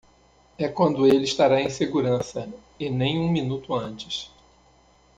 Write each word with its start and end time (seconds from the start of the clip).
É 0.57 0.67
quando 0.67 1.05
ele 1.05 1.25
estará 1.25 1.61
em 1.61 1.69
segurança 1.69 2.49
e 2.79 2.89
nem 2.89 3.19
um 3.19 3.29
minuto 3.29 3.75
antes. 3.75 4.31